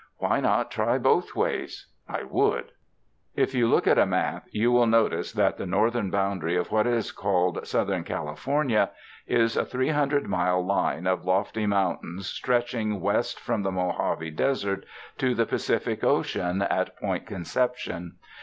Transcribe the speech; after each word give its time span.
Why 0.17 0.39
not 0.39 0.71
try 0.71 0.97
both 0.97 1.35
ways? 1.35 1.87
I 2.09 2.23
would. 2.23 2.71
If 3.35 3.53
you 3.53 3.67
look 3.67 3.85
at 3.85 3.99
a 3.99 4.05
map, 4.07 4.47
you 4.49 4.71
will 4.71 4.87
notice 4.87 5.31
that 5.33 5.57
the 5.59 5.67
north 5.67 5.95
ern 5.95 6.09
boundary 6.09 6.55
of 6.55 6.71
what 6.71 6.87
is 6.87 7.11
called 7.11 7.67
Southern 7.67 8.03
California 8.03 8.89
is 9.27 9.55
a 9.55 9.63
three 9.63 9.89
hundred 9.89 10.27
mile 10.27 10.65
line 10.65 11.05
of 11.05 11.23
lofty 11.25 11.67
mountains 11.67 12.25
stretch 12.25 12.73
ing 12.73 12.99
west 12.99 13.39
from 13.39 13.61
the 13.61 13.69
Mojave 13.69 14.31
desert 14.31 14.87
to 15.19 15.35
the 15.35 15.45
Pacific 15.45 16.03
Ocean 16.03 16.57
162 16.57 16.57
THE 16.57 16.65
FRANCISCAN 16.65 16.97
MISSIONS 16.97 16.99
at 16.99 16.99
Point 16.99 17.27
Conception. 17.27 18.15